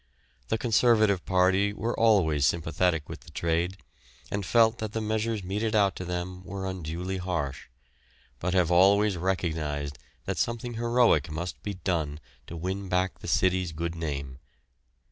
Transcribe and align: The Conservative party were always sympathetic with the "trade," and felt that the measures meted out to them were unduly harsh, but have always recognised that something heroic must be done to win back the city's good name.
The 0.47 0.57
Conservative 0.57 1.23
party 1.27 1.73
were 1.73 1.93
always 1.95 2.43
sympathetic 2.47 3.07
with 3.07 3.19
the 3.19 3.29
"trade," 3.29 3.77
and 4.31 4.43
felt 4.43 4.79
that 4.79 4.93
the 4.93 4.99
measures 4.99 5.43
meted 5.43 5.75
out 5.75 5.95
to 5.97 6.05
them 6.05 6.43
were 6.43 6.65
unduly 6.65 7.17
harsh, 7.17 7.67
but 8.39 8.55
have 8.55 8.71
always 8.71 9.15
recognised 9.15 9.99
that 10.25 10.39
something 10.39 10.73
heroic 10.73 11.29
must 11.29 11.61
be 11.61 11.75
done 11.75 12.19
to 12.47 12.57
win 12.57 12.89
back 12.89 13.19
the 13.19 13.27
city's 13.27 13.73
good 13.73 13.93
name. 13.93 14.39